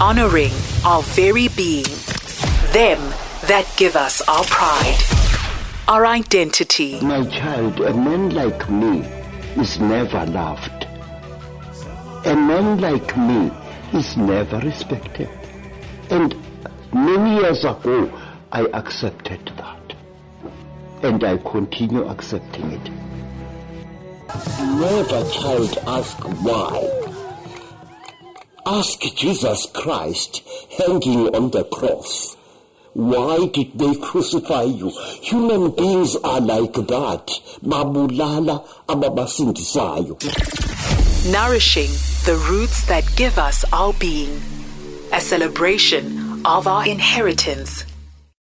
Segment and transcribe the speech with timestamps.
[0.00, 0.52] honoring
[0.84, 1.84] our very being.
[2.72, 2.98] Them
[3.48, 4.98] that give us our pride,
[5.88, 7.00] our identity.
[7.00, 9.00] My child, a man like me
[9.56, 10.86] is never loved.
[12.26, 13.50] A man like me
[13.94, 15.30] is never respected.
[16.10, 16.34] And
[16.92, 18.12] many years ago,
[18.52, 19.94] I accepted that.
[21.02, 22.90] And I continue accepting it.
[24.60, 27.05] Never, child, ask why.
[28.66, 30.42] Ask Jesus Christ
[30.76, 32.36] hanging on the cross.
[32.94, 34.90] Why did they crucify you?
[35.22, 37.30] Human beings are like that.
[38.88, 40.18] Ababasindisayo.
[41.32, 41.90] Nourishing
[42.24, 44.40] the roots that give us our being.
[45.12, 47.84] A celebration of our inheritance